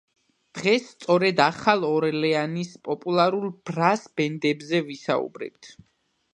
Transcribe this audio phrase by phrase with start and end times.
[0.59, 5.75] დღეს სწორედ ახალ ორლეანის პოპულარულ ბრას ბენდებზე ვისაუბრებთ.